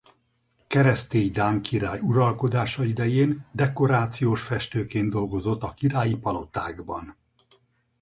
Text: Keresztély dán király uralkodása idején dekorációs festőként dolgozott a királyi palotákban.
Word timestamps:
Keresztély 0.67 1.29
dán 1.29 1.61
király 1.61 1.99
uralkodása 2.01 2.83
idején 2.83 3.45
dekorációs 3.51 4.41
festőként 4.41 5.09
dolgozott 5.09 5.61
a 5.63 5.71
királyi 5.73 6.15
palotákban. 6.17 7.17